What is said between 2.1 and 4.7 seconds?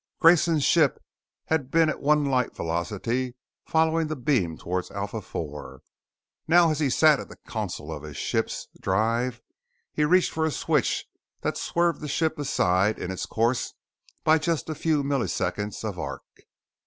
Light velocity, following the Beam